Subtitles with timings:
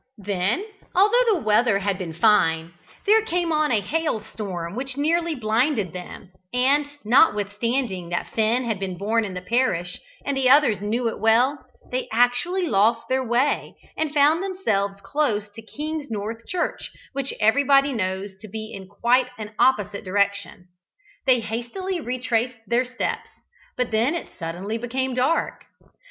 [0.25, 2.73] Then, although the weather had been fine,
[3.05, 8.97] there came on a hailstorm which nearly blinded them, and, notwithstanding that Finn had been
[8.97, 13.75] born in the parish and the others knew it well, they actually lost their way,
[13.95, 19.53] and found themselves close to Kingsnorth Church, which everybody knows to be in quite an
[19.59, 20.65] opposite direction.
[21.27, 23.29] They hastily retraced their steps,
[23.77, 25.65] but then it suddenly became dark.